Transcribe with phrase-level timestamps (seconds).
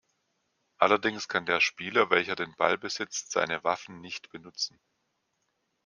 [0.79, 4.81] Allerdings kann der Spieler welcher den Ball besitzt seine Waffen nicht benutzen.